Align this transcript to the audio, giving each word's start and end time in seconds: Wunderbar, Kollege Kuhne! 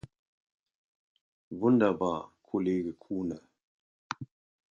Wunderbar, 1.51 2.31
Kollege 2.41 2.93
Kuhne! 2.95 3.37